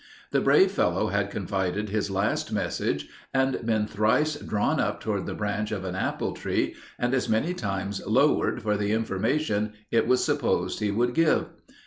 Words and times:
The 0.31 0.41
brave 0.41 0.71
fellow 0.71 1.09
had 1.09 1.29
confided 1.29 1.89
his 1.89 2.09
last 2.09 2.51
message 2.51 3.07
and 3.35 3.63
been 3.63 3.85
thrice 3.85 4.33
drawn 4.35 4.79
up 4.79 4.99
toward 4.99 5.27
the 5.27 5.35
branch 5.35 5.71
of 5.71 5.85
an 5.85 5.93
apple 5.95 6.33
tree, 6.33 6.73
and 6.97 7.13
as 7.13 7.29
many 7.29 7.53
times 7.53 8.01
lowered 8.07 8.63
for 8.63 8.75
the 8.77 8.93
information 8.93 9.73
it 9.91 10.07
was 10.07 10.23
supposed 10.23 10.79
he 10.79 10.89
would 10.89 11.13
give. 11.13 11.49